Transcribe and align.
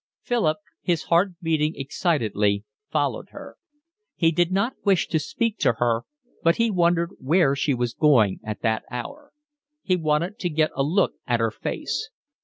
Philip, 0.23 0.57
his 0.81 1.03
heart 1.03 1.33
beating 1.43 1.73
excitedly, 1.75 2.63
followed 2.89 3.27
her. 3.29 3.55
He 4.15 4.31
did 4.31 4.51
not 4.51 4.73
wish 4.83 5.07
to 5.09 5.19
speak 5.19 5.59
to 5.59 5.73
her, 5.73 6.05
but 6.41 6.55
he 6.55 6.71
wondered 6.71 7.11
where 7.19 7.55
she 7.55 7.75
was 7.75 7.93
going 7.93 8.39
at 8.43 8.63
that 8.63 8.83
hour; 8.89 9.31
he 9.83 9.95
wanted 9.95 10.39
to 10.39 10.49
get 10.49 10.71
a 10.75 10.81
look 10.81 11.13
at 11.27 11.39
her 11.39 11.51
face. 11.51 12.09